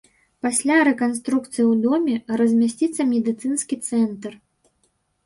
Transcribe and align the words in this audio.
Пасля 0.45 0.77
рэканструкцыі 0.87 1.61
ў 1.63 1.73
доме 1.83 2.15
размясціцца 2.41 3.05
медыцынскі 3.13 3.75
цэнтр. 3.89 4.31